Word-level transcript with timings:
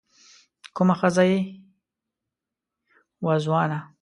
کومه 0.75 0.95
ښځه 0.99 1.23
يې 1.31 1.39
وه 3.23 3.35
ځوانه 3.45 3.79